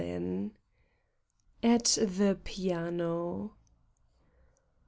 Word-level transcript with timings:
65 0.03 0.51
AT 1.61 1.85
THE 1.99 2.35
PIANO. 2.43 3.51